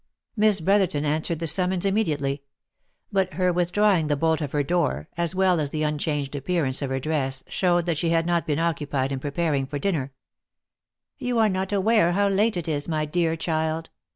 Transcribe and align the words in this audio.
Miss 0.35 0.61
Brotherton 0.61 1.05
answered 1.05 1.37
the 1.37 1.45
summons 1.45 1.85
immediately; 1.85 2.41
but 3.11 3.35
her 3.35 3.53
with 3.53 3.71
drawing 3.71 4.07
the 4.07 4.15
bolt 4.17 4.41
of 4.41 4.51
her 4.51 4.63
door, 4.63 5.07
as 5.15 5.35
well 5.35 5.59
as 5.59 5.69
the 5.69 5.83
unchanged 5.83 6.35
appearance 6.35 6.81
of 6.81 6.89
her 6.89 6.99
dress, 6.99 7.43
showed 7.47 7.85
that 7.85 7.99
she 7.99 8.09
had 8.09 8.25
not 8.25 8.47
been 8.47 8.57
occupied 8.57 9.11
in 9.11 9.19
preparing 9.19 9.67
for 9.67 9.77
dinner. 9.77 10.11
<l 10.11 10.11
You 11.27 11.37
are 11.37 11.49
not 11.49 11.71
aware 11.71 12.13
how 12.13 12.27
late 12.29 12.57
it 12.57 12.67
is, 12.67 12.87
my 12.87 13.05
dear 13.05 13.35
child. 13.35 13.91